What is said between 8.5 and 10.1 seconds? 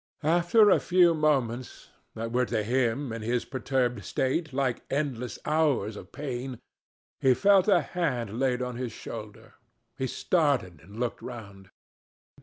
on his shoulder. He